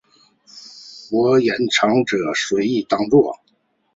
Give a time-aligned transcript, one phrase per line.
[1.09, 3.37] 佛言长者随意当作。